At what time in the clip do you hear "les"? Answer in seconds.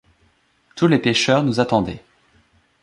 0.87-0.97